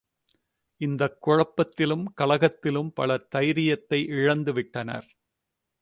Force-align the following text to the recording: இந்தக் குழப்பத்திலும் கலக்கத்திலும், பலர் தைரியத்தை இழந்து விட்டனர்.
இந்தக் 0.81 1.17
குழப்பத்திலும் 1.27 2.05
கலக்கத்திலும், 2.17 2.89
பலர் 2.93 3.27
தைரியத்தை 3.27 4.07
இழந்து 4.07 4.53
விட்டனர். 4.53 5.07